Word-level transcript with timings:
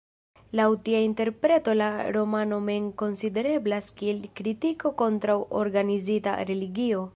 Laŭ 0.59 0.63
tia 0.85 1.01
interpreto 1.07 1.75
la 1.81 1.89
romano 2.17 2.59
mem 2.71 2.87
konsidereblas 3.03 3.91
kiel 4.01 4.25
kritiko 4.41 4.95
kontraŭ 5.03 5.39
organizita 5.63 6.37
religio. 6.53 7.07